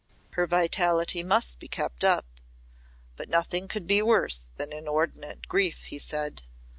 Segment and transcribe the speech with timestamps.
[0.31, 2.25] "Her vitality must be kept up
[3.27, 6.41] Nothing could be worse than inordinate grief," he said.